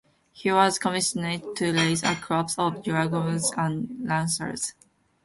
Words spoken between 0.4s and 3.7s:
was commissioned to raise a corps of dragoons